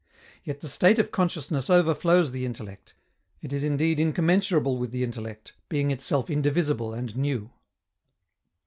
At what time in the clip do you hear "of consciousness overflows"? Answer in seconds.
0.97-2.31